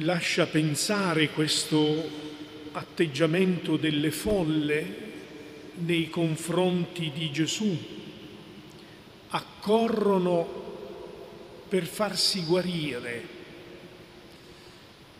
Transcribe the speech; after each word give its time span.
lascia 0.00 0.46
pensare 0.46 1.30
questo 1.30 2.26
atteggiamento 2.72 3.76
delle 3.76 4.10
folle 4.10 5.06
nei 5.78 6.08
confronti 6.08 7.10
di 7.12 7.32
Gesù. 7.32 7.76
Accorrono 9.30 10.66
per 11.68 11.84
farsi 11.84 12.44
guarire. 12.44 13.36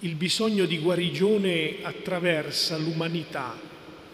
Il 0.00 0.14
bisogno 0.14 0.64
di 0.66 0.78
guarigione 0.78 1.78
attraversa 1.82 2.76
l'umanità 2.78 3.58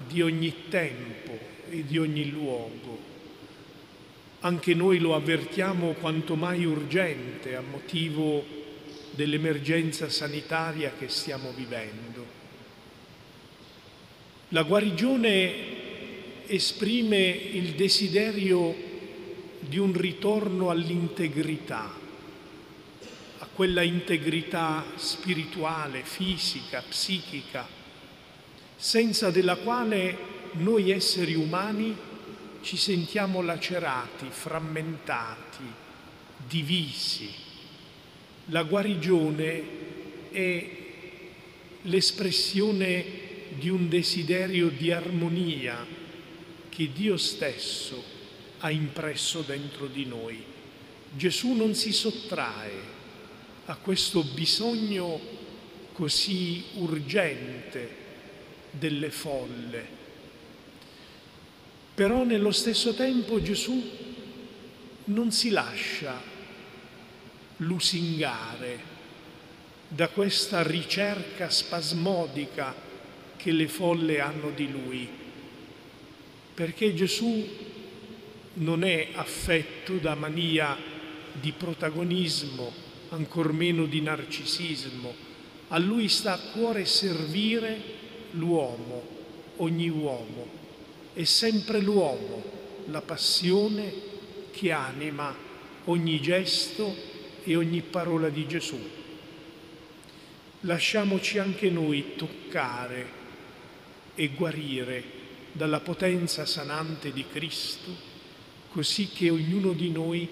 di 0.09 0.23
ogni 0.23 0.53
tempo 0.69 1.39
e 1.71 1.85
di 1.85 1.99
ogni 1.99 2.31
luogo. 2.31 3.15
Anche 4.41 4.75
noi 4.75 4.99
lo 4.99 5.15
avvertiamo 5.15 5.93
quanto 5.93 6.35
mai 6.35 6.65
urgente 6.65 7.55
a 7.55 7.61
motivo 7.61 8.65
dell'emergenza 9.17 10.09
sanitaria 10.09 10.93
che 10.97 11.09
stiamo 11.09 11.51
vivendo. 11.57 12.25
La 14.51 14.63
guarigione 14.63 16.47
esprime 16.47 17.19
il 17.27 17.73
desiderio 17.73 18.75
di 19.59 19.79
un 19.79 19.93
ritorno 19.93 20.71
all'integrità, 20.71 21.93
a 23.39 23.49
quella 23.53 23.83
integrità 23.83 24.85
spirituale, 24.95 26.03
fisica, 26.05 26.85
psichica, 26.89 27.67
senza 28.77 29.31
della 29.31 29.57
quale 29.57 30.17
noi 30.53 30.91
esseri 30.91 31.35
umani 31.35 31.97
ci 32.61 32.77
sentiamo 32.77 33.43
lacerati, 33.43 34.27
frammentati, 34.29 35.65
divisi. 36.47 37.46
La 38.51 38.63
guarigione 38.63 39.63
è 40.31 40.69
l'espressione 41.83 43.05
di 43.59 43.69
un 43.69 43.89
desiderio 43.89 44.69
di 44.69 44.93
armonia 44.93 45.85
che 46.69 46.93
Dio 46.93 47.17
stesso 47.17 48.01
ha 48.59 48.71
impresso 48.71 49.41
dentro 49.41 49.87
di 49.89 50.05
noi. 50.05 50.41
Gesù 51.17 51.55
non 51.55 51.75
si 51.75 51.93
sottrae 51.93 52.95
a 53.65 53.77
questo 53.77 54.23
bisogno 54.23 55.21
così 55.93 56.63
urgente 56.75 58.05
delle 58.71 59.11
folle. 59.11 59.95
Però 61.95 62.23
nello 62.23 62.53
stesso 62.53 62.95
tempo 62.95 63.43
Gesù 63.43 63.91
non 65.07 65.33
si 65.33 65.51
lascia 65.51 66.35
lusingare 67.59 68.95
da 69.89 70.09
questa 70.09 70.63
ricerca 70.63 71.49
spasmodica 71.49 72.75
che 73.37 73.53
le 73.53 73.69
folle 73.69 74.21
hanno 74.21 74.51
di 74.51 74.71
lui, 74.71 75.09
perché 76.55 76.95
Gesù 76.95 77.47
non 78.55 78.83
è 78.83 79.09
affetto 79.13 79.95
da 79.95 80.15
mania 80.15 80.77
di 81.33 81.53
protagonismo, 81.53 82.73
ancor 83.11 83.53
meno 83.53 83.87
di 83.87 84.01
narcisismo. 84.01 85.15
A 85.69 85.79
lui 85.79 86.09
sta 86.09 86.33
a 86.35 86.39
cuore 86.39 86.85
servire 86.85 87.79
l'uomo, 88.33 89.03
ogni 89.57 89.89
uomo. 89.89 90.65
È 91.13 91.25
sempre 91.25 91.81
l'uomo, 91.81 92.43
la 92.87 93.03
passione 93.03 93.93
che 94.51 94.73
anima 94.73 95.35
ogni 95.85 96.21
gesto 96.21 97.15
e 97.47 97.55
ogni 97.55 97.81
parola 97.81 98.29
di 98.29 98.47
Gesù. 98.49 98.77
Lasciamoci 100.61 101.39
anche 101.39 101.71
noi 101.71 102.17
toccare 102.17 103.25
e 104.17 104.29
guarire 104.31 105.03
dalla 105.53 105.79
potenza 105.79 106.45
sanante 106.45 107.13
di 107.13 107.25
Cristo, 107.31 107.91
così 108.71 109.09
che 109.11 109.31
ognuno 109.31 109.73
di 109.73 109.91
noi 109.91 110.29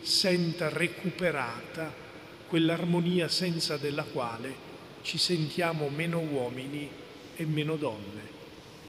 senta 0.00 0.68
recuperata 0.68 1.92
quell'armonia 2.46 3.26
senza 3.26 3.76
della 3.76 4.04
quale 4.04 4.70
ci 5.02 5.18
sentiamo 5.18 5.88
meno 5.88 6.20
uomini 6.20 6.88
e 7.34 7.44
meno 7.44 7.74
donne. 7.74 8.41